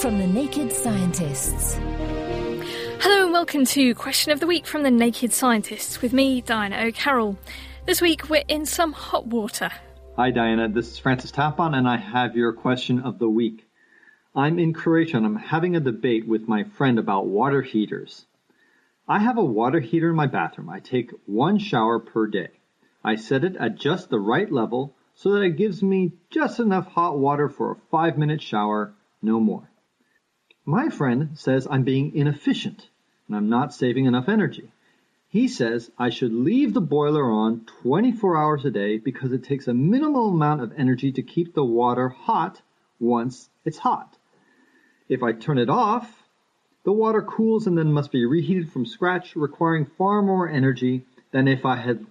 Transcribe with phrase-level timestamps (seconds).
[0.00, 1.74] from the Naked Scientists.
[1.74, 6.86] Hello and welcome to Question of the Week from the Naked Scientists with me, Diana
[6.86, 7.36] O'Carroll.
[7.84, 9.70] This week we're in some hot water.
[10.16, 13.68] Hi Diana, this is Francis Tapon and I have your question of the week.
[14.34, 18.24] I'm in Croatia and I'm having a debate with my friend about water heaters.
[19.06, 20.70] I have a water heater in my bathroom.
[20.70, 22.48] I take one shower per day.
[23.04, 26.86] I set it at just the right level so that it gives me just enough
[26.86, 29.70] hot water for a five minute shower, no more.
[30.70, 32.90] My friend says I'm being inefficient
[33.26, 34.70] and I'm not saving enough energy.
[35.28, 39.66] He says I should leave the boiler on 24 hours a day because it takes
[39.66, 42.62] a minimal amount of energy to keep the water hot
[43.00, 44.16] once it's hot.
[45.08, 46.22] If I turn it off,
[46.84, 51.48] the water cools and then must be reheated from scratch, requiring far more energy than
[51.48, 52.06] if I had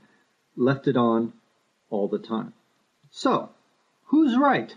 [0.57, 1.31] left it on
[1.89, 2.51] all the time.
[3.09, 3.51] So,
[4.07, 4.75] who's right?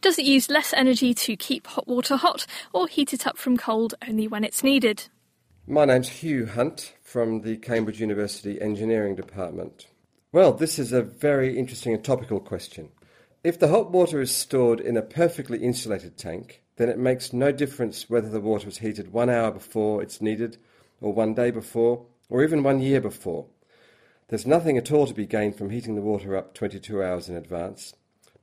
[0.00, 3.56] Does it use less energy to keep hot water hot or heat it up from
[3.56, 5.08] cold only when it's needed?
[5.66, 9.86] My name's Hugh Hunt from the Cambridge University Engineering Department.
[10.32, 12.90] Well, this is a very interesting and topical question.
[13.42, 17.52] If the hot water is stored in a perfectly insulated tank, then it makes no
[17.52, 20.58] difference whether the water is heated one hour before it's needed,
[21.00, 23.46] or one day before, or even one year before.
[24.28, 27.36] There's nothing at all to be gained from heating the water up 22 hours in
[27.36, 27.94] advance,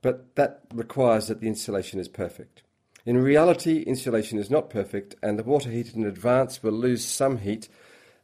[0.02, 2.62] but that requires that the insulation is perfect.
[3.06, 7.38] In reality, insulation is not perfect, and the water heated in advance will lose some
[7.38, 7.68] heat,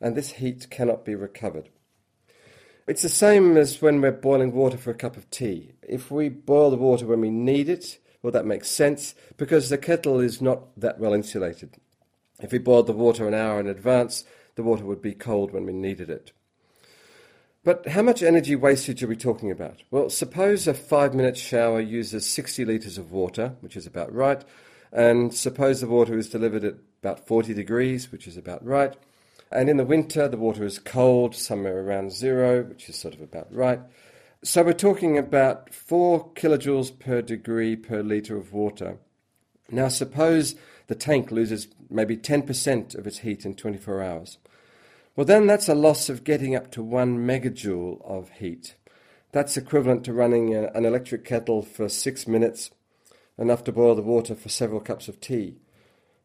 [0.01, 1.71] and this heat cannot be recovered.
[2.87, 5.73] It's the same as when we're boiling water for a cup of tea.
[5.83, 9.79] If we boil the water when we need it, well, that makes sense because the
[9.79, 11.77] kettle is not that well insulated.
[12.41, 14.25] If we boiled the water an hour in advance,
[14.55, 16.33] the water would be cold when we needed it.
[17.69, 19.83] But how much energy wastage are we talking about?
[19.91, 24.43] Well, suppose a five minute shower uses 60 litres of water, which is about right,
[24.91, 28.97] and suppose the water is delivered at about 40 degrees, which is about right.
[29.53, 33.21] And in the winter, the water is cold, somewhere around zero, which is sort of
[33.21, 33.81] about right.
[34.43, 38.97] So we're talking about 4 kilojoules per degree per litre of water.
[39.71, 40.55] Now, suppose
[40.87, 44.39] the tank loses maybe 10% of its heat in 24 hours.
[45.19, 48.77] Well, then that's a loss of getting up to one megajoule of heat.
[49.33, 52.71] That's equivalent to running a, an electric kettle for six minutes,
[53.37, 55.57] enough to boil the water for several cups of tea.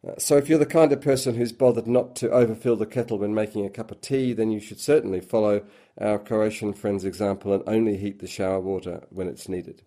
[0.07, 3.17] Uh, so, if you're the kind of person who's bothered not to overfill the kettle
[3.17, 5.63] when making a cup of tea, then you should certainly follow
[5.99, 9.81] our Croatian friend's example and only heat the shower water when it's needed.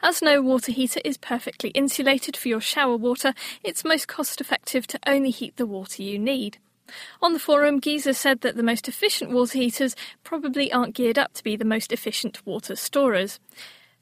[0.00, 3.34] As no water heater is perfectly insulated for your shower water,
[3.64, 6.58] it's most cost effective to only heat the water you need.
[7.20, 11.32] On the forum, Giza said that the most efficient water heaters probably aren't geared up
[11.34, 13.38] to be the most efficient water storers.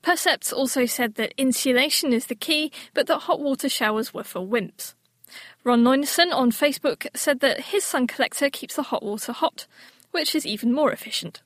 [0.03, 4.41] Percepts also said that insulation is the key, but that hot water showers were for
[4.41, 4.95] wimps.
[5.62, 9.67] Ron Neunesen on Facebook said that his sun collector keeps the hot water hot,
[10.11, 11.43] which is even more efficient.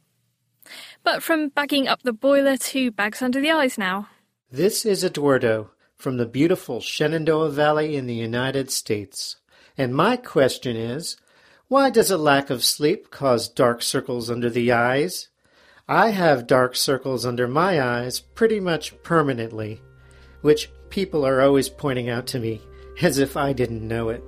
[1.03, 4.09] But from bagging up the boiler to bags under the eyes now.
[4.51, 9.37] This is Eduardo from the beautiful Shenandoah Valley in the United States.
[9.77, 11.17] And my question is
[11.75, 15.27] why does a lack of sleep cause dark circles under the eyes?
[15.89, 19.81] I have dark circles under my eyes pretty much permanently,
[20.43, 22.61] which people are always pointing out to me
[23.03, 24.23] as if I didn't know it.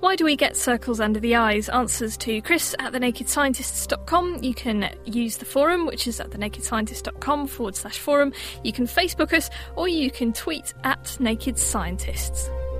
[0.00, 1.68] Why do we get circles under the eyes?
[1.68, 4.42] Answers to Chris at thenakedscientists.com.
[4.42, 8.32] You can use the forum, which is at thenakedscientists.com forward slash forum.
[8.64, 12.48] You can Facebook us, or you can tweet at Naked Scientists.